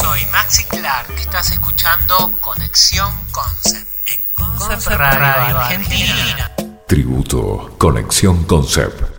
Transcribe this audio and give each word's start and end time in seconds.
Soy 0.00 0.24
Maxi 0.26 0.62
Clark, 0.62 1.10
estás 1.18 1.50
escuchando 1.50 2.32
Conexión 2.38 3.12
Concept 3.32 3.88
en 4.06 4.56
Concept, 4.56 4.96
Radio, 4.96 5.58
Argentina. 5.58 6.52
Tributo 6.86 7.74
Conexión 7.78 8.44
Concept. 8.44 9.17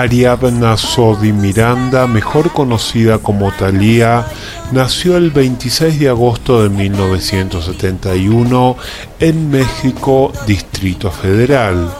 Ariadna 0.00 0.78
Sodi 0.78 1.30
Miranda, 1.30 2.06
mejor 2.06 2.52
conocida 2.52 3.18
como 3.18 3.52
Thalía, 3.52 4.24
nació 4.72 5.18
el 5.18 5.30
26 5.30 6.00
de 6.00 6.08
agosto 6.08 6.62
de 6.62 6.70
1971 6.70 8.76
en 9.18 9.50
México, 9.50 10.32
Distrito 10.46 11.10
Federal. 11.10 11.92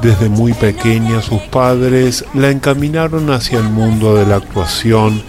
Desde 0.00 0.28
muy 0.28 0.52
pequeña 0.52 1.22
sus 1.22 1.42
padres 1.42 2.24
la 2.34 2.50
encaminaron 2.50 3.32
hacia 3.32 3.58
el 3.58 3.68
mundo 3.68 4.14
de 4.14 4.26
la 4.26 4.36
actuación 4.36 5.20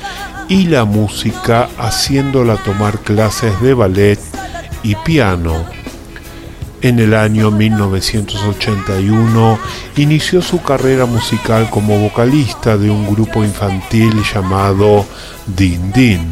y 0.47 0.67
la 0.67 0.85
música 0.85 1.69
haciéndola 1.79 2.57
tomar 2.57 2.99
clases 2.99 3.59
de 3.61 3.73
ballet 3.73 4.19
y 4.83 4.93
piano. 4.93 5.80
En 6.83 6.97
el 6.97 7.13
año 7.13 7.51
1981 7.51 9.59
inició 9.97 10.41
su 10.41 10.63
carrera 10.63 11.05
musical 11.05 11.69
como 11.69 11.99
vocalista 11.99 12.75
de 12.75 12.89
un 12.89 13.05
grupo 13.05 13.43
infantil 13.43 14.23
llamado 14.23 15.05
Din 15.45 15.91
Din. 15.91 16.25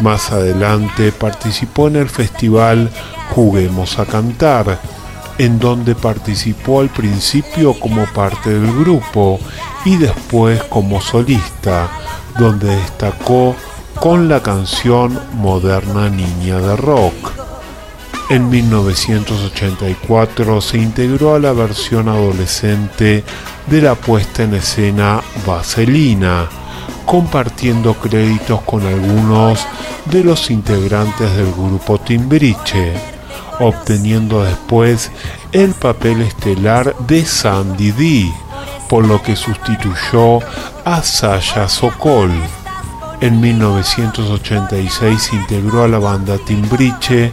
Más 0.00 0.32
adelante 0.32 1.12
participó 1.12 1.88
en 1.88 1.96
el 1.96 2.08
festival 2.08 2.90
Juguemos 3.34 3.98
a 3.98 4.06
Cantar, 4.06 4.80
en 5.36 5.58
donde 5.58 5.94
participó 5.94 6.80
al 6.80 6.88
principio 6.88 7.78
como 7.78 8.06
parte 8.06 8.58
del 8.58 8.74
grupo 8.78 9.38
y 9.84 9.98
después 9.98 10.62
como 10.64 11.02
solista, 11.02 11.90
donde 12.38 12.74
destacó 12.74 13.54
con 14.00 14.30
la 14.30 14.42
canción 14.42 15.20
Moderna 15.34 16.08
Niña 16.08 16.58
de 16.58 16.74
Rock. 16.74 17.53
En 18.30 18.48
1984 18.48 20.60
se 20.62 20.78
integró 20.78 21.34
a 21.34 21.38
la 21.38 21.52
versión 21.52 22.08
adolescente 22.08 23.22
de 23.66 23.82
la 23.82 23.94
puesta 23.94 24.44
en 24.44 24.54
escena 24.54 25.20
Vaselina, 25.46 26.48
compartiendo 27.04 27.92
créditos 27.94 28.62
con 28.62 28.86
algunos 28.86 29.66
de 30.06 30.24
los 30.24 30.50
integrantes 30.50 31.36
del 31.36 31.52
grupo 31.52 31.98
Timbiriche, 31.98 32.94
obteniendo 33.60 34.42
después 34.42 35.10
el 35.52 35.74
papel 35.74 36.22
estelar 36.22 36.96
de 37.06 37.26
Sandy 37.26 37.92
D, 37.92 38.32
por 38.88 39.06
lo 39.06 39.22
que 39.22 39.36
sustituyó 39.36 40.38
a 40.84 41.02
Sasha 41.02 41.68
Sokol. 41.68 42.32
En 43.20 43.40
1986 43.40 45.22
se 45.22 45.36
integró 45.36 45.84
a 45.84 45.88
la 45.88 45.98
banda 45.98 46.38
Timbriche, 46.38 47.32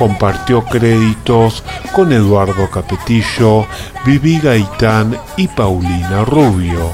compartió 0.00 0.64
créditos 0.64 1.62
con 1.92 2.10
Eduardo 2.10 2.70
Capetillo, 2.70 3.66
Vivi 4.06 4.38
Gaitán 4.38 5.14
y 5.36 5.46
Paulina 5.46 6.24
Rubio. 6.24 6.88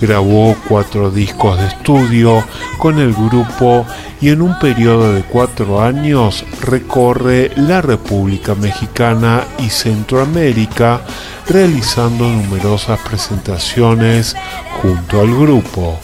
Grabó 0.00 0.54
cuatro 0.68 1.10
discos 1.10 1.58
de 1.58 1.66
estudio 1.66 2.44
con 2.78 3.00
el 3.00 3.12
grupo 3.12 3.84
y 4.20 4.28
en 4.28 4.40
un 4.40 4.56
periodo 4.60 5.14
de 5.14 5.22
cuatro 5.22 5.82
años 5.82 6.44
recorre 6.60 7.50
la 7.56 7.82
República 7.82 8.54
Mexicana 8.54 9.42
y 9.58 9.68
Centroamérica 9.68 11.00
realizando 11.48 12.28
numerosas 12.28 13.00
presentaciones 13.00 14.36
junto 14.80 15.20
al 15.20 15.34
grupo. 15.34 15.98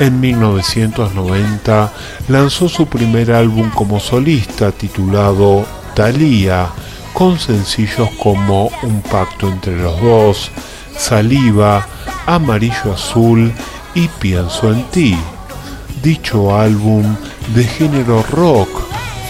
En 0.00 0.18
1990 0.18 1.92
lanzó 2.28 2.70
su 2.70 2.86
primer 2.86 3.32
álbum 3.32 3.68
como 3.68 4.00
solista 4.00 4.72
titulado 4.72 5.66
Thalía, 5.94 6.70
con 7.12 7.38
sencillos 7.38 8.08
como 8.18 8.70
Un 8.82 9.02
pacto 9.02 9.46
entre 9.46 9.76
los 9.76 10.00
dos, 10.00 10.50
Saliva, 10.96 11.86
Amarillo 12.24 12.94
Azul 12.94 13.52
y 13.94 14.08
Pienso 14.08 14.72
en 14.72 14.84
ti. 14.84 15.18
Dicho 16.02 16.56
álbum 16.56 17.04
de 17.54 17.64
género 17.64 18.24
rock 18.30 18.70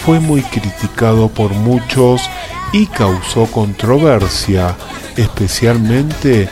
fue 0.05 0.21
muy 0.21 0.41
criticado 0.41 1.27
por 1.27 1.51
muchos 1.51 2.21
y 2.71 2.85
causó 2.85 3.45
controversia, 3.47 4.77
especialmente 5.17 6.47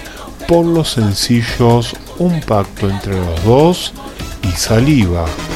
por 0.46 0.66
los 0.66 0.90
sencillos 0.90 1.96
Un 2.18 2.42
pacto 2.42 2.90
entre 2.90 3.16
los 3.16 3.46
dos 3.46 3.94
y 4.44 4.52
Saliva. 4.52 5.26
Concept. 5.26 5.30
La 5.30 5.30
gente 5.30 5.49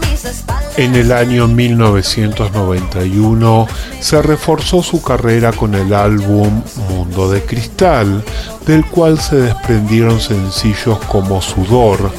mis 0.00 0.24
espaldas. 0.24 0.78
En 0.78 0.96
el 0.96 1.12
año 1.12 1.46
1991 1.46 3.68
se 4.00 4.22
reforzó 4.22 4.82
su 4.82 5.02
carrera 5.02 5.52
con 5.52 5.74
el 5.74 5.92
álbum 5.94 6.62
Mundo 6.88 7.30
de 7.30 7.42
Cristal, 7.42 8.24
del 8.66 8.84
cual 8.86 9.20
se 9.20 9.36
desprendieron 9.36 10.20
sencillos 10.20 10.98
como 11.06 11.40
Sudor, 11.42 12.10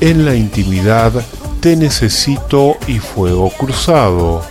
En 0.00 0.24
la 0.24 0.34
intimidad, 0.34 1.12
Te 1.60 1.76
necesito 1.76 2.76
y 2.88 2.98
Fuego 2.98 3.50
Cruzado. 3.50 4.42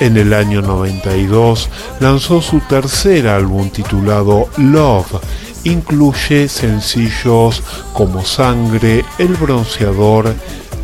En 0.00 0.16
el 0.16 0.32
año 0.32 0.62
92 0.62 1.68
lanzó 2.00 2.40
su 2.40 2.60
tercer 2.60 3.28
álbum 3.28 3.68
titulado 3.68 4.48
Love. 4.56 5.20
Incluye 5.64 6.48
sencillos 6.48 7.62
como 7.92 8.24
Sangre, 8.24 9.04
El 9.18 9.34
Bronceador, 9.34 10.34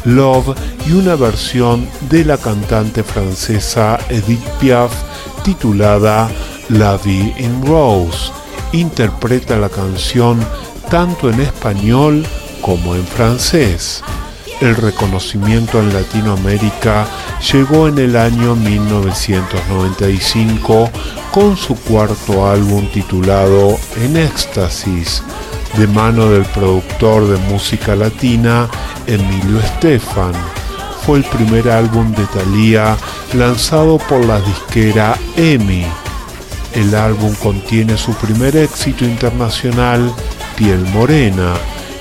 Love 0.05 0.57
y 0.87 0.93
una 0.93 1.15
versión 1.15 1.87
de 2.09 2.25
la 2.25 2.39
cantante 2.39 3.03
francesa 3.03 3.99
Edith 4.09 4.45
Piaf 4.61 4.93
titulada 5.45 6.31
La 6.69 6.97
Vie 6.97 7.35
in 7.39 7.67
Rose 7.67 8.31
interpreta 8.73 9.57
la 9.57 9.69
canción 9.69 10.41
tanto 10.91 11.31
en 11.31 11.41
español 11.41 12.27
como 12.61 12.95
en 12.95 13.07
francés. 13.07 14.03
El 14.61 14.77
reconocimiento 14.77 15.81
en 15.81 15.95
Latinoamérica 15.95 17.07
llegó 17.51 17.89
en 17.89 17.97
el 17.99 18.15
año 18.17 18.55
1995 18.57 20.91
con 21.31 21.57
su 21.57 21.75
cuarto 21.77 22.47
álbum 22.47 22.87
titulado 22.93 23.79
En 24.03 24.19
Éxtasis, 24.19 25.23
de 25.77 25.87
mano 25.87 26.31
del 26.31 26.45
productor 26.47 27.27
de 27.29 27.39
música 27.51 27.97
latina 27.97 28.69
Emilio 29.07 29.61
Estefan. 29.61 30.33
Fue 31.07 31.19
el 31.19 31.25
primer 31.25 31.69
álbum 31.69 32.13
de 32.13 32.25
Thalía 32.27 32.97
lanzado 33.35 33.99
por 33.99 34.25
la 34.25 34.41
disquera 34.41 35.17
EMI 35.37 35.87
el 36.75 36.95
álbum 36.95 37.35
contiene 37.35 37.97
su 37.97 38.13
primer 38.15 38.57
éxito 38.57 39.05
internacional, 39.05 40.13
Piel 40.57 40.81
Morena, 40.95 41.55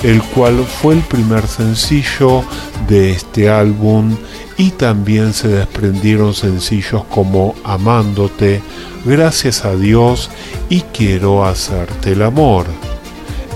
el 0.03 0.21
cual 0.21 0.63
fue 0.63 0.95
el 0.95 1.01
primer 1.01 1.47
sencillo 1.47 2.43
de 2.87 3.11
este 3.11 3.49
álbum 3.49 4.15
y 4.57 4.71
también 4.71 5.33
se 5.33 5.47
desprendieron 5.47 6.33
sencillos 6.33 7.03
como 7.05 7.55
Amándote, 7.63 8.61
Gracias 9.05 9.63
a 9.63 9.75
Dios 9.75 10.29
y 10.69 10.81
Quiero 10.81 11.45
hacerte 11.45 12.11
el 12.11 12.21
amor. 12.21 12.65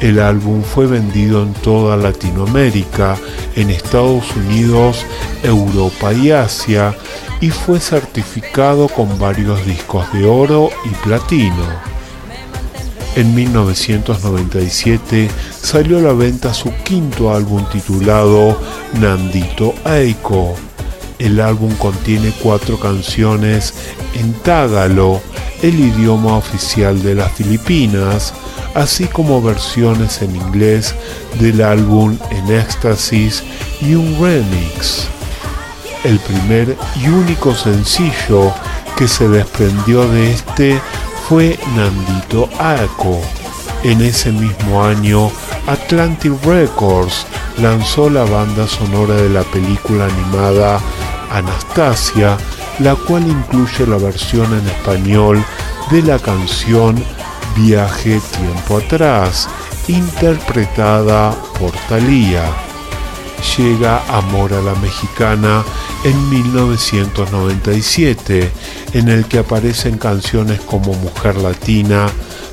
El 0.04 0.20
álbum 0.20 0.64
fue 0.64 0.86
vendido 0.86 1.44
en 1.44 1.54
toda 1.54 1.96
Latinoamérica, 1.96 3.16
en 3.56 3.70
Estados 3.70 4.36
Unidos, 4.36 5.06
Europa 5.42 6.12
y 6.12 6.30
Asia 6.30 6.94
y 7.40 7.52
fue 7.52 7.80
certificado 7.80 8.90
con 8.90 9.18
varios 9.18 9.66
discos 9.66 10.12
de 10.12 10.26
oro 10.26 10.72
y 10.84 10.90
platino. 11.08 11.66
En 13.16 13.34
1997 13.34 15.30
salió 15.62 16.00
a 16.00 16.02
la 16.02 16.12
venta 16.12 16.54
su 16.54 16.74
quinto 16.84 17.34
álbum 17.34 17.64
titulado 17.72 18.60
Nandito 19.00 19.74
Aiko. 19.86 20.54
El 21.18 21.40
álbum 21.40 21.74
contiene 21.76 22.34
cuatro 22.44 22.78
canciones 22.78 23.74
en 24.16 24.34
tágalo, 24.34 25.22
el 25.62 25.80
idioma 25.80 26.36
oficial 26.36 27.02
de 27.02 27.16
las 27.16 27.32
Filipinas, 27.32 28.34
así 28.76 29.06
como 29.06 29.42
versiones 29.42 30.22
en 30.22 30.36
inglés 30.36 30.96
del 31.40 31.62
álbum 31.62 32.18
En 32.32 32.52
Éxtasis 32.52 33.44
y 33.82 33.96
un 33.96 34.18
remix 34.22 35.08
el 36.04 36.20
primer 36.20 36.76
y 37.02 37.08
único 37.08 37.56
sencillo 37.56 38.54
que 38.98 39.08
se 39.08 39.28
desprendió 39.28 40.08
de 40.10 40.32
este 40.32 40.82
fue 41.28 41.58
Nandito 41.76 42.50
Aco. 42.60 43.22
En 43.84 44.02
ese 44.02 44.32
mismo 44.32 44.84
año, 44.84 45.32
Atlantic 45.68 46.34
Records 46.44 47.26
lanzó 47.58 48.10
la 48.10 48.24
banda 48.26 48.68
sonora 48.68 49.16
de 49.16 49.30
la 49.30 49.44
película 49.44 50.06
animada 50.06 50.80
Anastasia, 51.32 52.38
la 52.80 52.96
cual 52.96 53.28
incluye 53.28 53.88
la 53.88 53.98
versión 53.98 54.54
en 54.54 54.68
español 54.68 55.44
de 55.90 56.02
la 56.02 56.20
canción 56.20 57.02
Viaje 57.56 58.20
Tiempo 58.38 58.78
Atrás, 58.78 59.50
interpretada 59.88 61.32
por 61.60 61.72
Thalía. 61.88 62.44
Llega 63.58 64.04
Amor 64.08 64.54
a 64.54 64.62
la 64.62 64.76
Mexicana 64.76 65.64
en 66.04 66.30
1997, 66.30 68.52
en 68.94 69.10
el 69.10 69.26
que 69.26 69.40
aparecen 69.40 69.98
canciones 69.98 70.62
como 70.62 70.94
Mujer 70.94 71.38
Latina, 71.38 72.06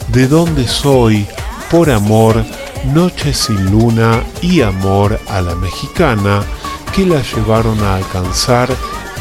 De 0.09 0.26
dónde 0.26 0.66
soy, 0.66 1.26
Por 1.71 1.90
Amor, 1.90 2.42
Noche 2.92 3.33
sin 3.33 3.71
Luna 3.71 4.25
y 4.42 4.61
Amor 4.61 5.21
a 5.28 5.40
la 5.40 5.54
Mexicana, 5.54 6.42
que 6.95 7.07
la 7.07 7.23
llevaron 7.23 7.83
a 7.85 7.97
alcanzar 7.97 8.69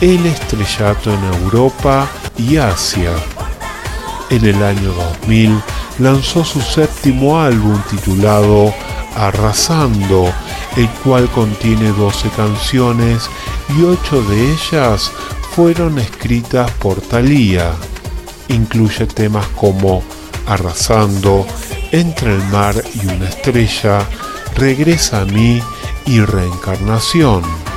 el 0.01 0.25
estrellato 0.25 1.13
en 1.13 1.23
Europa 1.43 2.07
y 2.37 2.57
Asia. 2.57 3.11
En 4.29 4.45
el 4.45 4.61
año 4.63 4.93
2000 4.93 5.59
lanzó 5.99 6.45
su 6.45 6.61
séptimo 6.61 7.39
álbum 7.39 7.81
titulado 7.89 8.73
Arrasando, 9.15 10.31
el 10.77 10.87
cual 11.03 11.27
contiene 11.29 11.91
12 11.91 12.29
canciones 12.29 13.29
y 13.77 13.83
ocho 13.83 14.21
de 14.23 14.53
ellas 14.53 15.11
fueron 15.55 15.97
escritas 15.97 16.69
por 16.71 17.01
Thalía. 17.01 17.73
Incluye 18.49 19.07
temas 19.07 19.47
como 19.55 20.03
Arrasando, 20.45 21.45
Entre 21.91 22.35
el 22.35 22.43
mar 22.45 22.75
y 23.01 23.07
una 23.07 23.27
estrella, 23.27 24.07
Regresa 24.55 25.21
a 25.21 25.25
mí 25.25 25.61
y 26.05 26.21
Reencarnación. 26.21 27.68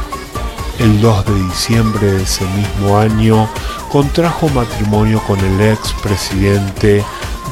El 0.79 1.01
2 1.01 1.27
de 1.27 1.35
diciembre 1.45 2.13
de 2.13 2.23
ese 2.23 2.45
mismo 2.47 2.99
año 2.99 3.49
contrajo 3.91 4.49
matrimonio 4.49 5.23
con 5.27 5.39
el 5.39 5.61
ex 5.61 5.93
presidente 6.03 7.05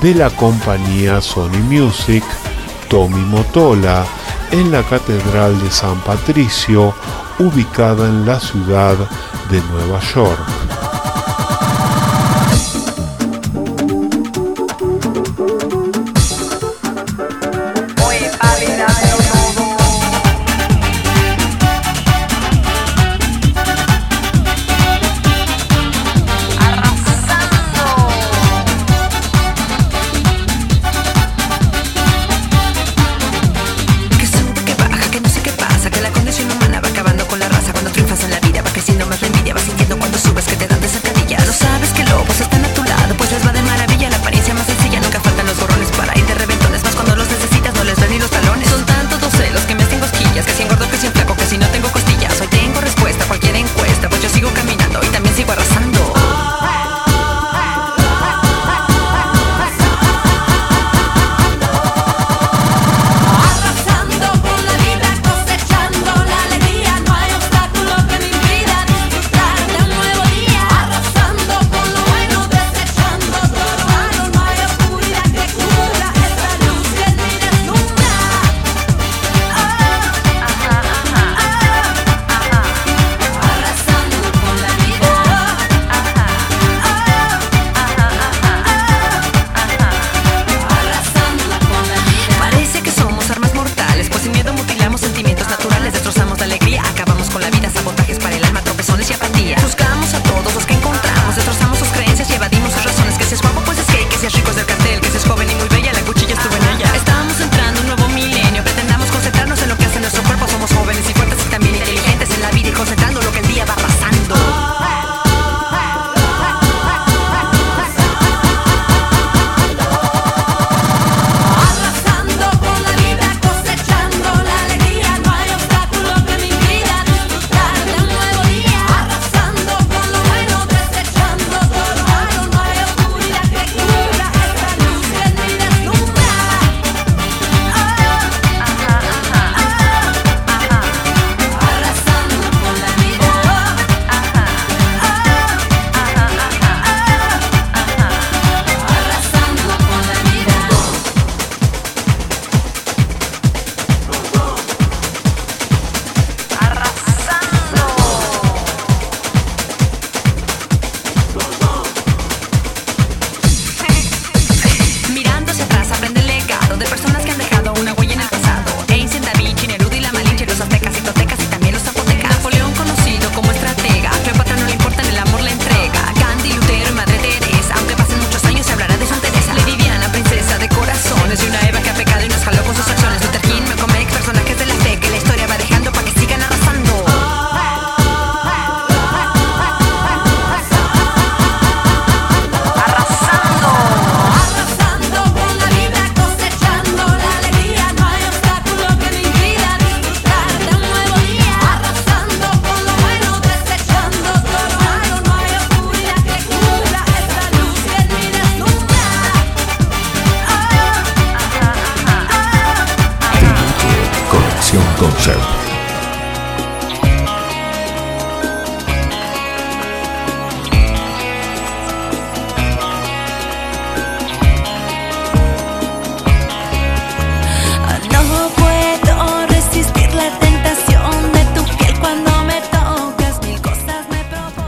de 0.02 0.14
la 0.14 0.30
compañía 0.30 1.20
Sony 1.20 1.58
Music, 1.68 2.24
Tommy 2.88 3.22
Motola, 3.24 4.04
en 4.50 4.72
la 4.72 4.82
Catedral 4.82 5.60
de 5.62 5.70
San 5.70 6.00
Patricio, 6.00 6.94
ubicada 7.38 8.08
en 8.08 8.26
la 8.26 8.40
ciudad 8.40 8.96
de 9.50 9.60
Nueva 9.70 10.00
York. 10.14 10.69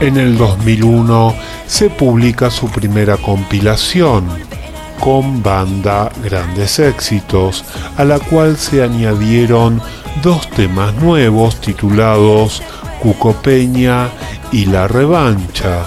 En 0.03 0.17
el 0.17 0.37
2001 0.37 1.33
se 1.65 1.89
publica 1.89 2.51
su 2.51 2.69
primera 2.69 3.15
compilación 3.15 4.27
con 4.99 5.41
banda 5.41 6.11
Grandes 6.21 6.77
Éxitos, 6.79 7.63
a 7.95 8.03
la 8.03 8.19
cual 8.19 8.57
se 8.57 8.83
añadieron 8.83 9.81
dos 10.21 10.49
temas 10.49 10.93
nuevos 10.95 11.59
titulados 11.59 12.61
Cuco 13.01 13.33
Peña 13.33 14.09
y 14.51 14.65
La 14.65 14.87
Revancha, 14.87 15.85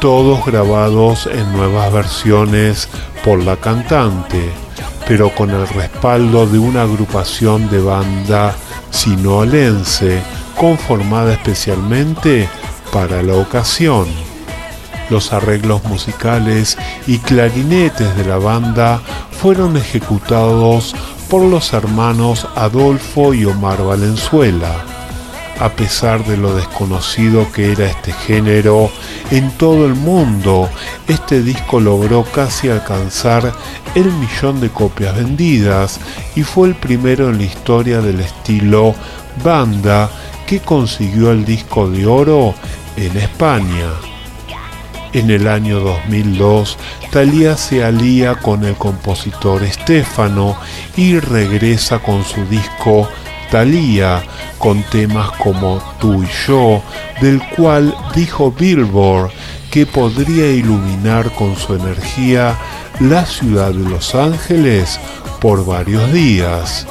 todos 0.00 0.44
grabados 0.44 1.26
en 1.26 1.52
nuevas 1.52 1.92
versiones 1.92 2.88
por 3.24 3.42
la 3.42 3.56
cantante, 3.56 4.50
pero 5.06 5.34
con 5.34 5.50
el 5.50 5.66
respaldo 5.68 6.46
de 6.46 6.58
una 6.58 6.82
agrupación 6.82 7.70
de 7.70 7.80
banda 7.80 8.54
sinoalense 8.90 10.20
conformada 10.56 11.32
especialmente 11.32 12.48
para 12.92 13.22
la 13.22 13.34
ocasión. 13.34 14.06
Los 15.10 15.32
arreglos 15.32 15.84
musicales 15.84 16.76
y 17.06 17.18
clarinetes 17.18 18.14
de 18.16 18.24
la 18.26 18.36
banda 18.36 19.00
fueron 19.40 19.76
ejecutados 19.76 20.94
por 21.28 21.42
los 21.42 21.72
hermanos 21.72 22.46
Adolfo 22.54 23.34
y 23.34 23.44
Omar 23.44 23.82
Valenzuela. 23.82 24.84
A 25.60 25.70
pesar 25.70 26.24
de 26.24 26.36
lo 26.36 26.54
desconocido 26.54 27.50
que 27.52 27.72
era 27.72 27.86
este 27.86 28.12
género 28.12 28.90
en 29.30 29.50
todo 29.52 29.86
el 29.86 29.94
mundo, 29.94 30.68
este 31.08 31.42
disco 31.42 31.80
logró 31.80 32.24
casi 32.24 32.68
alcanzar 32.68 33.52
el 33.94 34.12
millón 34.12 34.60
de 34.60 34.70
copias 34.70 35.16
vendidas 35.16 36.00
y 36.36 36.42
fue 36.42 36.68
el 36.68 36.74
primero 36.76 37.28
en 37.28 37.38
la 37.38 37.44
historia 37.44 38.00
del 38.00 38.20
estilo 38.20 38.94
banda 39.42 40.10
que 40.46 40.60
consiguió 40.60 41.32
el 41.32 41.44
disco 41.44 41.90
de 41.90 42.06
oro 42.06 42.54
en 42.96 43.16
España. 43.16 44.17
En 45.12 45.30
el 45.30 45.48
año 45.48 45.80
2002, 45.80 46.76
Thalía 47.10 47.56
se 47.56 47.82
alía 47.82 48.34
con 48.34 48.64
el 48.64 48.74
compositor 48.74 49.62
Estefano 49.62 50.56
y 50.96 51.18
regresa 51.18 51.98
con 51.98 52.24
su 52.24 52.44
disco 52.44 53.08
Thalía, 53.50 54.22
con 54.58 54.82
temas 54.84 55.30
como 55.38 55.82
Tú 55.98 56.22
y 56.22 56.28
yo, 56.46 56.82
del 57.22 57.42
cual 57.56 57.96
dijo 58.14 58.52
Billboard 58.52 59.30
que 59.70 59.86
podría 59.86 60.50
iluminar 60.50 61.30
con 61.32 61.56
su 61.56 61.74
energía 61.74 62.56
la 63.00 63.24
ciudad 63.24 63.70
de 63.72 63.88
Los 63.88 64.14
Ángeles 64.14 65.00
por 65.40 65.64
varios 65.64 66.12
días. 66.12 66.86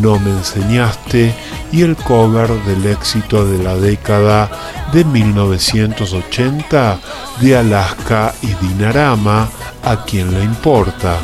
No 0.00 0.18
me 0.18 0.30
enseñaste 0.30 1.34
y 1.72 1.82
el 1.82 1.96
cover 1.96 2.50
del 2.64 2.86
éxito 2.86 3.46
de 3.46 3.62
la 3.62 3.76
década 3.76 4.50
de 4.92 5.04
1980 5.04 6.98
de 7.40 7.56
Alaska 7.56 8.34
y 8.42 8.54
Dinarama, 8.66 9.48
a 9.82 10.04
quien 10.04 10.32
le 10.32 10.44
importa. 10.44 11.18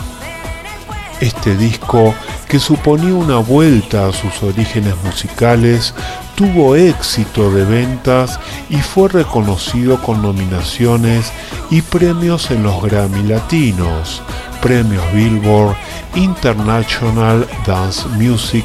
Este 1.20 1.56
disco, 1.56 2.14
que 2.48 2.58
suponía 2.58 3.14
una 3.14 3.38
vuelta 3.38 4.08
a 4.08 4.12
sus 4.12 4.42
orígenes 4.42 4.94
musicales, 5.04 5.94
tuvo 6.34 6.74
éxito 6.74 7.50
de 7.50 7.64
ventas 7.64 8.40
y 8.68 8.76
fue 8.76 9.08
reconocido 9.08 10.02
con 10.02 10.22
nominaciones 10.22 11.30
y 11.70 11.82
premios 11.82 12.50
en 12.50 12.62
los 12.62 12.82
Grammy 12.82 13.22
Latinos, 13.22 14.22
premios 14.62 15.04
Billboard, 15.12 15.76
International 16.14 17.46
Dance 17.66 18.08
Music, 18.10 18.64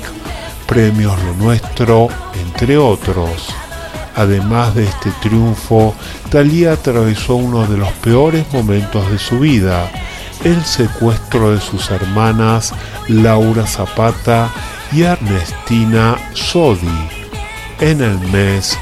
premios 0.68 1.22
Lo 1.24 1.34
Nuestro, 1.34 2.08
entre 2.34 2.78
otros. 2.78 3.48
Además 4.16 4.76
de 4.76 4.86
este 4.86 5.12
triunfo, 5.22 5.94
Thalía 6.30 6.74
atravesó 6.74 7.36
uno 7.36 7.66
de 7.68 7.78
los 7.78 7.92
peores 7.94 8.46
momentos 8.54 9.10
de 9.12 9.18
su 9.18 9.40
vida, 9.40 9.92
el 10.44 10.64
secuestro 10.64 11.52
de 11.52 11.60
sus 11.60 11.90
hermanas 11.90 12.74
Laura 13.08 13.66
Zapata 13.66 14.50
y 14.92 15.02
Ernestina 15.02 16.16
Sodi 16.34 17.10
en 17.80 18.02
el 18.02 18.18
mes 18.30 18.78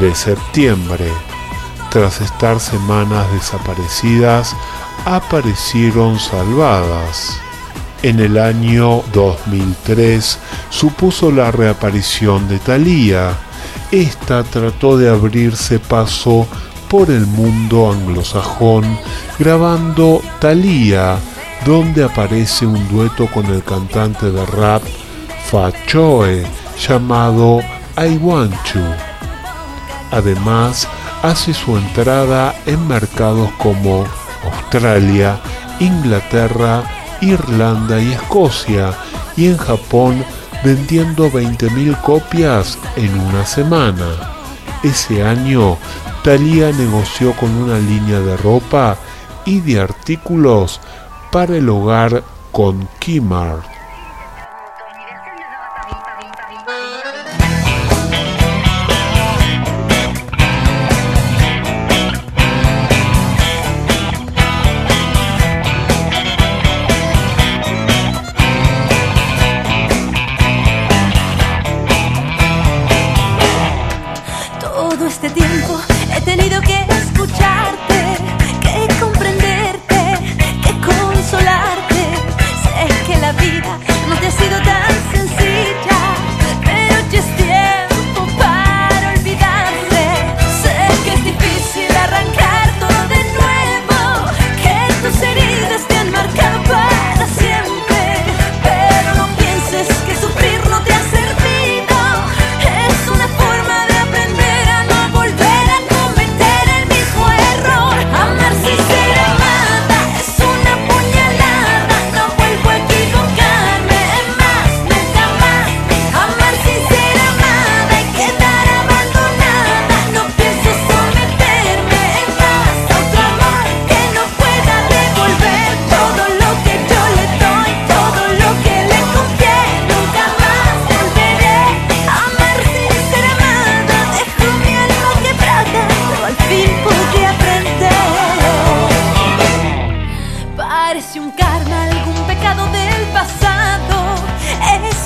de 0.00 0.14
septiembre. 0.14 1.08
Tras 1.90 2.20
estar 2.20 2.60
semanas 2.60 3.26
desaparecidas, 3.32 4.54
aparecieron 5.04 6.18
salvadas. 6.18 7.40
En 8.02 8.18
el 8.20 8.38
año 8.38 9.02
2003 9.12 10.38
supuso 10.70 11.30
la 11.30 11.50
reaparición 11.50 12.48
de 12.48 12.58
Thalía. 12.58 13.36
Esta 13.90 14.42
trató 14.42 14.96
de 14.96 15.10
abrirse 15.10 15.78
paso 15.78 16.46
por 16.88 17.10
el 17.10 17.26
mundo 17.26 17.92
anglosajón 17.92 18.84
grabando 19.38 20.22
Thalía, 20.40 21.18
donde 21.64 22.04
aparece 22.04 22.66
un 22.66 22.88
dueto 22.88 23.26
con 23.26 23.46
el 23.46 23.62
cantante 23.62 24.30
de 24.30 24.44
rap 24.46 24.82
Fachoe 25.50 26.44
llamado 26.78 27.60
I 27.96 28.16
Want 28.16 28.54
You. 28.72 28.80
Además, 30.10 30.88
hace 31.22 31.52
su 31.52 31.76
entrada 31.76 32.54
en 32.66 32.86
mercados 32.88 33.50
como 33.58 34.06
Australia, 34.44 35.40
Inglaterra, 35.78 36.82
Irlanda 37.20 38.00
y 38.00 38.12
Escocia, 38.12 38.92
y 39.36 39.46
en 39.46 39.56
Japón 39.56 40.24
vendiendo 40.64 41.30
20.000 41.30 42.00
copias 42.02 42.78
en 42.96 43.18
una 43.18 43.46
semana. 43.46 44.06
Ese 44.82 45.22
año, 45.22 45.78
Thalía 46.22 46.72
negoció 46.72 47.32
con 47.34 47.50
una 47.50 47.78
línea 47.78 48.20
de 48.20 48.36
ropa 48.36 48.96
y 49.44 49.60
de 49.60 49.80
artículos 49.80 50.80
para 51.32 51.56
el 51.56 51.68
hogar 51.68 52.22
con 52.52 52.88
Kmart. 52.98 53.79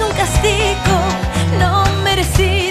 un 0.07 0.13
castigo 0.17 0.97
no 1.59 1.85
merecido. 2.03 2.64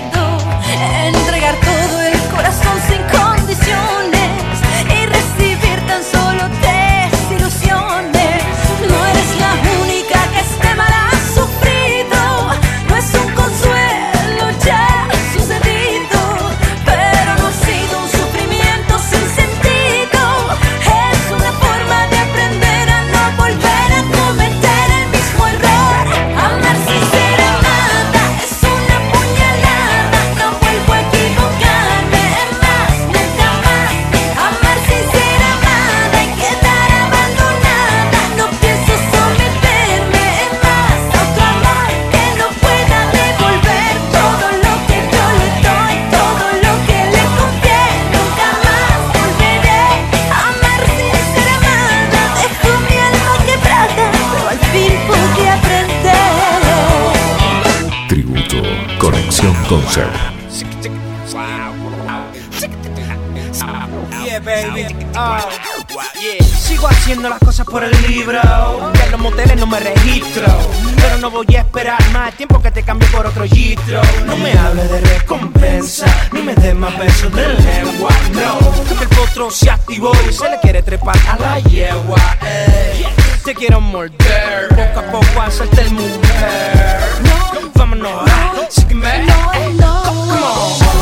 Yeah. 66.22 66.44
Sigo 66.44 66.88
haciendo 66.88 67.30
las 67.30 67.40
cosas 67.40 67.66
por 67.66 67.84
el 67.84 67.92
libro. 68.08 68.40
Que 68.94 69.04
en 69.04 69.12
los 69.12 69.20
moteles 69.20 69.58
no 69.58 69.68
me 69.68 69.80
registro. 69.80 70.93
Pero 71.04 71.18
no 71.18 71.30
voy 71.30 71.46
a 71.56 71.60
esperar 71.60 72.02
más 72.12 72.34
tiempo 72.36 72.62
que 72.62 72.72
te 72.72 72.82
cambie 72.82 73.08
por 73.10 73.26
otro 73.26 73.44
gistro. 73.44 74.02
No 74.26 74.38
me 74.38 74.54
hable 74.54 74.88
de 74.88 75.02
recompensa, 75.02 76.06
ni 76.32 76.42
me 76.42 76.56
des 76.56 76.74
más 76.74 76.98
besos 76.98 77.32
de 77.34 77.48
lengua. 77.48 78.10
No, 78.32 78.96
que 78.98 79.04
el 79.04 79.10
potro 79.10 79.52
se 79.52 79.70
activó 79.70 80.14
y 80.30 80.34
se 80.34 80.50
le 80.50 80.60
quiere 80.62 80.82
trepar 80.82 81.18
a 81.28 81.38
la 81.38 81.60
yegua. 81.60 82.38
ey. 82.42 83.06
Te 83.44 83.54
quiero 83.54 83.82
morder, 83.82 84.70
poco 84.70 85.00
a 85.00 85.12
poco 85.12 85.42
hacerte 85.42 85.82
el 85.82 85.92
mujer. 85.92 87.00
Vámonos, 87.76 88.30
sígueme. 88.70 89.26
Come 89.26 89.84
on. 89.84 90.84
Ten 90.84 90.93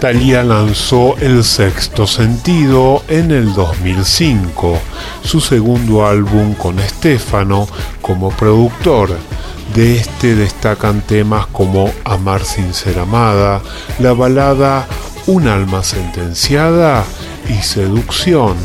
Thalía 0.00 0.44
lanzó 0.44 1.16
El 1.18 1.42
Sexto 1.42 2.06
Sentido 2.06 3.02
en 3.08 3.32
el 3.32 3.52
2005, 3.52 4.78
su 5.24 5.40
segundo 5.40 6.06
álbum 6.06 6.54
con 6.54 6.78
Estefano 6.78 7.66
como 8.00 8.30
productor. 8.30 9.16
De 9.74 9.96
este 9.96 10.36
destacan 10.36 11.00
temas 11.00 11.46
como 11.48 11.90
Amar 12.04 12.44
sin 12.44 12.74
ser 12.74 13.00
amada, 13.00 13.60
la 13.98 14.12
balada 14.12 14.86
Un 15.26 15.48
alma 15.48 15.82
sentenciada 15.82 17.04
y 17.48 17.60
Seducción. 17.60 18.56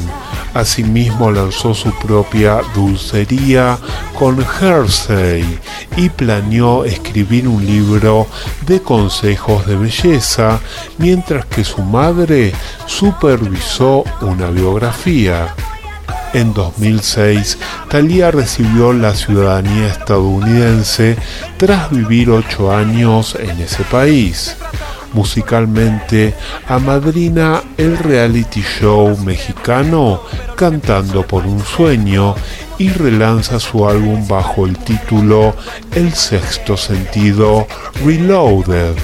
Asimismo 0.53 1.31
lanzó 1.31 1.73
su 1.73 1.91
propia 1.99 2.61
dulcería 2.75 3.77
con 4.17 4.37
Hersey 4.61 5.59
y 5.97 6.09
planeó 6.09 6.85
escribir 6.85 7.47
un 7.47 7.65
libro 7.65 8.27
de 8.67 8.81
consejos 8.81 9.65
de 9.65 9.75
belleza, 9.75 10.59
mientras 10.99 11.45
que 11.45 11.63
su 11.63 11.81
madre 11.81 12.53
supervisó 12.85 14.03
una 14.21 14.49
biografía. 14.49 15.53
En 16.33 16.53
2006, 16.53 17.59
Thalía 17.89 18.31
recibió 18.31 18.91
la 18.91 19.13
ciudadanía 19.13 19.87
estadounidense 19.87 21.15
tras 21.57 21.91
vivir 21.91 22.31
ocho 22.31 22.71
años 22.71 23.37
en 23.39 23.59
ese 23.61 23.83
país. 23.83 24.55
Musicalmente, 25.13 26.33
amadrina 26.67 27.61
el 27.77 27.97
reality 27.97 28.61
show 28.61 29.17
mexicano 29.19 30.21
Cantando 30.55 31.25
por 31.25 31.45
un 31.45 31.63
sueño 31.63 32.35
y 32.77 32.89
relanza 32.89 33.59
su 33.59 33.87
álbum 33.87 34.27
bajo 34.27 34.65
el 34.65 34.77
título 34.77 35.55
El 35.91 36.13
sexto 36.13 36.75
sentido 36.77 37.67
Reloaded 38.03 38.95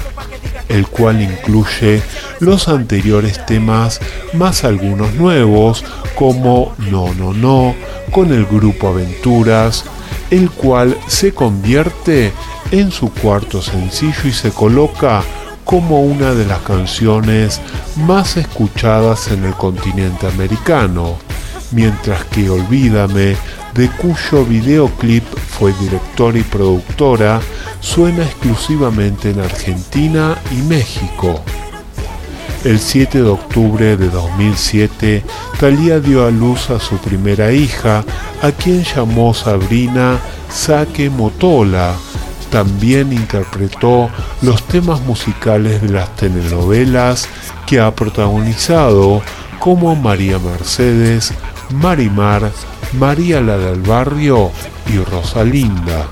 el 0.68 0.86
cual 0.86 1.20
incluye 1.20 2.00
los 2.38 2.68
anteriores 2.68 3.44
temas 3.44 4.00
más 4.34 4.62
algunos 4.62 5.14
nuevos 5.14 5.84
como 6.14 6.74
No 6.78 7.12
No 7.14 7.32
No 7.32 7.74
con 8.10 8.32
el 8.32 8.46
grupo 8.46 8.88
Aventuras, 8.88 9.84
el 10.30 10.50
cual 10.50 10.96
se 11.06 11.32
convierte 11.32 12.32
en 12.70 12.90
su 12.90 13.12
cuarto 13.12 13.62
sencillo 13.62 14.28
y 14.28 14.32
se 14.32 14.50
coloca 14.50 15.22
como 15.70 16.00
una 16.00 16.34
de 16.34 16.44
las 16.46 16.58
canciones 16.62 17.60
más 17.94 18.36
escuchadas 18.36 19.30
en 19.30 19.44
el 19.44 19.54
continente 19.54 20.26
americano, 20.26 21.16
mientras 21.70 22.24
que 22.24 22.50
Olvídame, 22.50 23.36
de 23.72 23.88
cuyo 23.90 24.44
videoclip 24.44 25.22
fue 25.22 25.72
directora 25.74 26.38
y 26.40 26.42
productora, 26.42 27.40
suena 27.78 28.24
exclusivamente 28.24 29.30
en 29.30 29.38
Argentina 29.38 30.36
y 30.50 30.60
México. 30.62 31.40
El 32.64 32.80
7 32.80 33.22
de 33.22 33.28
octubre 33.28 33.96
de 33.96 34.08
2007, 34.08 35.22
Thalía 35.60 36.00
dio 36.00 36.26
a 36.26 36.32
luz 36.32 36.68
a 36.70 36.80
su 36.80 36.96
primera 36.96 37.52
hija, 37.52 38.02
a 38.42 38.50
quien 38.50 38.82
llamó 38.82 39.32
Sabrina 39.34 40.18
Saque 40.50 41.08
Motola. 41.10 41.94
También 42.50 43.12
interpretó 43.12 44.10
los 44.42 44.62
temas 44.64 45.00
musicales 45.02 45.82
de 45.82 45.88
las 45.90 46.14
telenovelas 46.16 47.28
que 47.66 47.80
ha 47.80 47.94
protagonizado, 47.94 49.22
como 49.60 49.94
María 49.94 50.38
Mercedes, 50.38 51.32
Marimar, 51.70 52.50
María 52.94 53.40
la 53.40 53.56
del 53.56 53.80
Barrio 53.82 54.50
y 54.92 54.98
Rosalinda. 54.98 56.08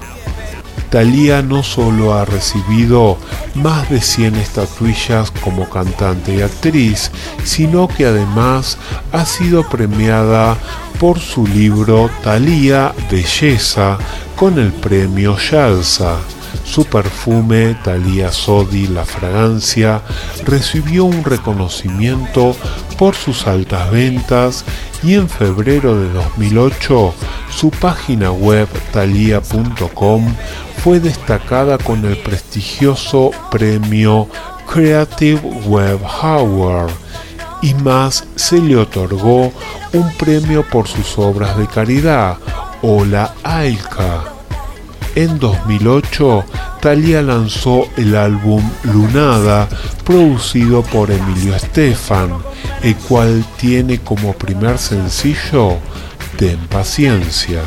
Thalía 0.91 1.43
no 1.43 1.63
solo 1.63 2.15
ha 2.15 2.25
recibido 2.25 3.19
más 3.55 3.91
de 3.91 4.01
100 4.01 4.37
estatuillas 4.37 5.31
como 5.43 5.69
cantante 5.69 6.37
y 6.37 6.41
actriz, 6.41 7.11
sino 7.45 7.89
que 7.89 8.07
además 8.07 8.79
ha 9.13 9.27
sido 9.27 9.69
premiada 9.69 10.57
por 10.99 11.19
su 11.19 11.47
libro 11.47 12.09
Thalía 12.23 12.95
Belleza 13.11 13.99
con 14.39 14.59
el 14.59 14.73
premio 14.73 15.37
Yalza. 15.37 16.17
Su 16.65 16.85
perfume, 16.85 17.77
Thalía 17.83 18.31
Sodi 18.31 18.87
La 18.87 19.05
Fragancia, 19.05 20.01
recibió 20.45 21.07
un 21.07 21.25
reconocimiento 21.25 22.55
por 22.97 23.17
sus 23.17 23.47
altas 23.47 23.91
ventas 23.91 24.65
y 25.03 25.15
en 25.15 25.29
febrero 25.29 25.99
de 25.99 26.13
2008 26.13 27.15
su 27.51 27.71
página 27.71 28.31
web 28.31 28.69
thalia.com 28.93 30.35
fue 30.85 31.01
destacada 31.01 31.77
con 31.79 32.05
el 32.05 32.17
prestigioso 32.19 33.31
premio 33.51 34.29
Creative 34.73 35.41
Web 35.67 36.01
Award 36.23 36.91
y 37.63 37.75
más 37.75 38.25
se 38.37 38.61
le 38.61 38.77
otorgó 38.77 39.53
un 39.93 40.13
premio 40.17 40.65
por 40.69 40.87
sus 40.87 41.19
obras 41.19 41.57
de 41.59 41.67
caridad 41.67 42.39
o 42.83 43.05
la 43.05 43.35
AICA. 43.43 44.25
En 45.15 45.39
2008, 45.39 46.45
Thalía 46.81 47.23
lanzó 47.23 47.89
el 47.97 48.15
álbum 48.15 48.63
Lunada, 48.85 49.69
producido 50.05 50.83
por 50.83 51.11
Emilio 51.11 51.57
Estefan, 51.57 52.31
el 52.83 52.95
cual 52.97 53.45
tiene 53.57 53.99
como 53.99 54.33
primer 54.35 54.79
sencillo 54.79 55.79
Ten 56.37 56.59
paciencia. 56.69 57.63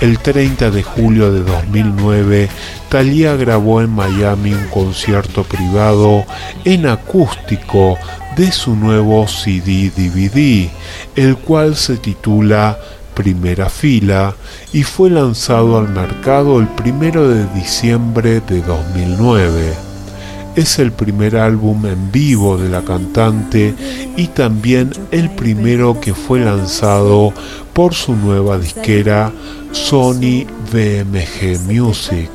El 0.00 0.20
30 0.20 0.70
de 0.70 0.84
julio 0.84 1.32
de 1.32 1.40
2009, 1.40 2.48
Thalía 2.88 3.34
grabó 3.34 3.80
en 3.80 3.90
Miami 3.90 4.52
un 4.52 4.68
concierto 4.68 5.42
privado 5.42 6.24
en 6.64 6.86
acústico 6.86 7.98
de 8.36 8.52
su 8.52 8.76
nuevo 8.76 9.26
CD 9.26 9.90
DVD, 9.90 10.70
el 11.16 11.36
cual 11.36 11.74
se 11.74 11.96
titula 11.96 12.78
Primera 13.18 13.68
Fila 13.68 14.36
y 14.72 14.84
fue 14.84 15.10
lanzado 15.10 15.76
al 15.76 15.88
mercado 15.88 16.60
el 16.60 16.68
1 16.80 17.26
de 17.26 17.46
diciembre 17.52 18.40
de 18.40 18.62
2009. 18.62 19.74
Es 20.54 20.78
el 20.78 20.92
primer 20.92 21.36
álbum 21.36 21.84
en 21.86 22.12
vivo 22.12 22.56
de 22.56 22.68
la 22.68 22.82
cantante 22.82 23.74
y 24.16 24.28
también 24.28 24.92
el 25.10 25.30
primero 25.30 26.00
que 26.00 26.14
fue 26.14 26.38
lanzado 26.38 27.32
por 27.72 27.92
su 27.92 28.14
nueva 28.14 28.56
disquera 28.56 29.32
Sony 29.72 30.46
BMG 30.72 31.58
Music. 31.66 32.30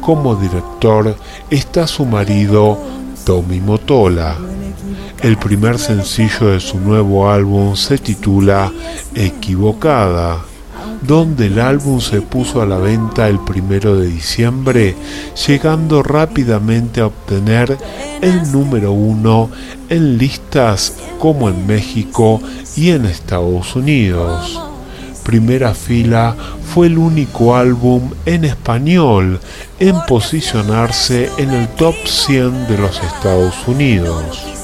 Como 0.00 0.34
director 0.34 1.14
está 1.48 1.86
su 1.86 2.04
marido 2.06 2.76
Tommy 3.24 3.60
Motola. 3.60 4.36
El 5.22 5.36
primer 5.36 5.78
sencillo 5.78 6.48
de 6.48 6.58
su 6.58 6.80
nuevo 6.80 7.30
álbum 7.30 7.76
se 7.76 7.96
titula 7.96 8.72
Equivocada, 9.14 10.38
donde 11.00 11.46
el 11.46 11.60
álbum 11.60 12.00
se 12.00 12.20
puso 12.22 12.60
a 12.60 12.66
la 12.66 12.78
venta 12.78 13.28
el 13.28 13.38
primero 13.38 13.94
de 13.94 14.08
diciembre, 14.08 14.96
llegando 15.46 16.02
rápidamente 16.02 17.00
a 17.00 17.06
obtener 17.06 17.78
el 18.20 18.50
número 18.50 18.90
uno 18.90 19.48
en 19.88 20.18
listas 20.18 20.94
como 21.20 21.48
en 21.48 21.68
México 21.68 22.40
y 22.74 22.90
en 22.90 23.06
Estados 23.06 23.76
Unidos. 23.76 24.60
Primera 25.22 25.72
Fila 25.72 26.34
fue 26.74 26.88
el 26.88 26.98
único 26.98 27.54
álbum 27.54 28.10
en 28.26 28.44
español 28.44 29.38
en 29.78 29.94
posicionarse 30.08 31.30
en 31.38 31.52
el 31.52 31.68
top 31.68 31.94
100 32.04 32.66
de 32.66 32.78
los 32.78 33.00
Estados 33.00 33.54
Unidos. 33.68 34.61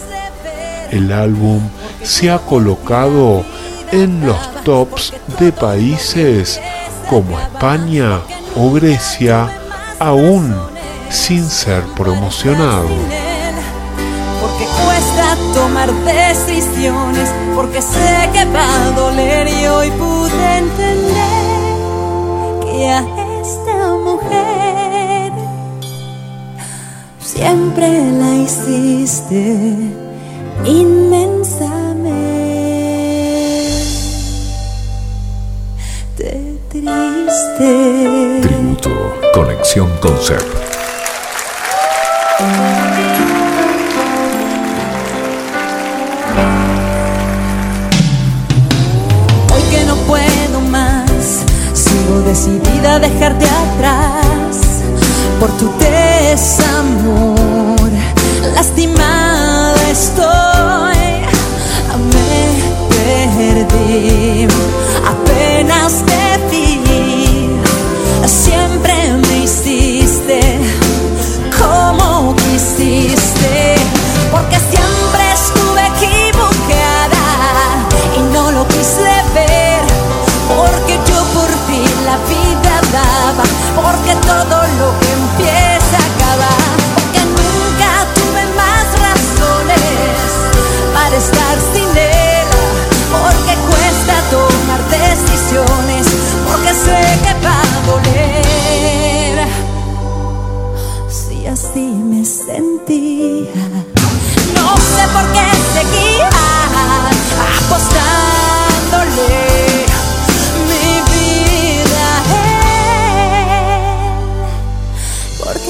El 0.91 1.13
álbum 1.13 1.61
se 2.03 2.31
ha 2.31 2.39
colocado 2.39 3.45
en 3.93 4.27
los 4.27 4.39
tops 4.65 5.13
de 5.39 5.53
países 5.53 6.61
como 7.09 7.39
España 7.39 8.21
o 8.57 8.73
Grecia 8.73 9.49
aún 9.99 10.55
sin 11.11 11.49
ser 11.49 11.83
promocionado. 11.97 12.89
Porque 14.41 14.65
cuesta 14.85 15.37
tomar 15.55 15.93
decisiones, 16.05 17.31
porque 17.55 17.83
sé 17.83 18.31
que 18.33 18.45
va 18.47 18.87
a 18.87 18.91
doler 18.93 19.49
y 19.49 19.67
hoy 19.67 19.91
pude 19.93 20.59
entender 20.59 21.49
que 22.65 22.89
a 22.89 23.01
esta 23.43 23.95
mujer 24.05 25.33
siempre 27.21 28.13
la 28.13 28.35
hiciste 28.35 30.08
inmensamente 30.65 31.79
triste. 36.69 38.41
Tributo 38.43 38.91
Conexión 39.33 39.89
Concept. 40.01 40.45
Hoy 49.55 49.63
que 49.71 49.85
no 49.85 49.97
puedo 50.07 50.61
más, 50.71 51.45
sigo 51.73 52.21
decidida 52.27 52.97
a 52.97 52.99
dejarte 53.01 53.47
atrás 53.47 54.83
por 55.41 55.51
tu 55.59 55.78
apenas 65.59 66.28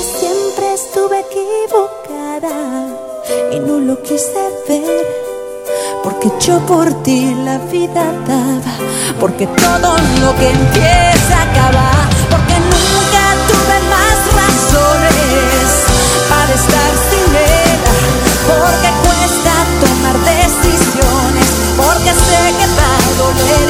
siempre 0.03 0.75
estuve 0.75 1.21
equivocada 1.21 2.57
y 3.53 3.59
no 3.61 3.79
lo 3.81 4.03
quise 4.03 4.43
ver. 4.69 5.07
Porque 6.03 6.31
yo 6.41 6.59
por 6.61 7.03
ti 7.03 7.35
la 7.45 7.59
vida 7.59 8.05
daba, 8.27 8.75
porque 9.21 9.47
todo 9.47 9.97
lo 10.21 10.37
que 10.39 10.51
empieza 10.51 11.43
acaba, 11.43 11.91
porque 12.31 12.57
nunca 12.75 13.23
tuve 13.51 13.77
más 13.95 14.19
razones 14.41 15.67
para 16.29 16.53
estar 16.55 16.93
sin 17.11 17.29
él, 17.35 17.79
porque 18.47 18.91
cuesta 19.05 19.53
tomar 19.83 20.17
decisiones, 20.37 21.49
porque 21.77 22.11
sé 22.27 22.41
que 22.59 22.67
va 22.79 22.91
a 22.97 23.11
doler 23.19 23.68